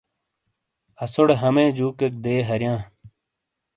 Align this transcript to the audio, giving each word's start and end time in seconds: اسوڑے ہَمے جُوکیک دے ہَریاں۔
اسوڑے 1.03 1.35
ہَمے 1.41 1.65
جُوکیک 1.77 2.13
دے 2.23 2.35
ہَریاں۔ 2.47 2.79